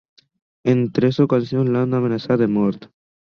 [0.71, 2.89] En tres ocasions l'han amenaçat de mort.